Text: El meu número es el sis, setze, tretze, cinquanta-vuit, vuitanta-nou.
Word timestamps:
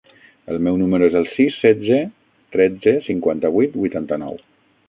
El 0.53 0.55
meu 0.67 0.79
número 0.83 1.09
es 1.11 1.17
el 1.19 1.27
sis, 1.33 1.59
setze, 1.65 2.01
tretze, 2.57 2.97
cinquanta-vuit, 3.11 3.81
vuitanta-nou. 3.85 4.43